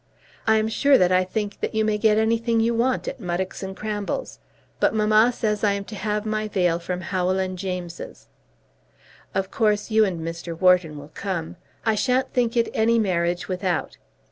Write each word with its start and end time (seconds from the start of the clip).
I 0.47 0.57
am 0.57 0.67
sure 0.67 0.97
that 0.97 1.11
I 1.11 1.23
think 1.23 1.59
that 1.59 1.75
you 1.75 1.85
may 1.85 1.99
get 1.99 2.17
anything 2.17 2.59
you 2.59 2.73
want 2.73 3.07
at 3.07 3.19
Muddocks 3.19 3.61
and 3.61 3.77
Cramble's. 3.77 4.39
But 4.79 4.95
mamma 4.95 5.31
says 5.31 5.63
I 5.63 5.73
am 5.73 5.83
to 5.85 5.95
have 5.95 6.25
my 6.25 6.47
veil 6.47 6.79
from 6.79 7.01
Howell 7.01 7.37
and 7.37 7.55
James's. 7.55 8.27
Of 9.35 9.51
course 9.51 9.91
you 9.91 10.03
and 10.03 10.19
Mr. 10.21 10.59
Wharton 10.59 10.97
will 10.97 11.11
come. 11.13 11.55
I 11.85 11.93
shan't 11.93 12.33
think 12.33 12.57
it 12.57 12.71
any 12.73 12.97
marriage 12.97 13.47
without. 13.47 13.97